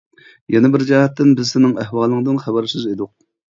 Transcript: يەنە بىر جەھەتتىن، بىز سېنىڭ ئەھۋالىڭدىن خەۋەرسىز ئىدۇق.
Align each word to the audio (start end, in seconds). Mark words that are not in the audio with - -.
يەنە 0.55 0.71
بىر 0.75 0.83
جەھەتتىن، 0.91 1.35
بىز 1.41 1.53
سېنىڭ 1.57 1.77
ئەھۋالىڭدىن 1.85 2.43
خەۋەرسىز 2.49 2.91
ئىدۇق. 2.97 3.15